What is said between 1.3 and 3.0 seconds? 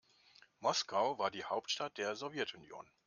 Hauptstadt der Sowjetunion.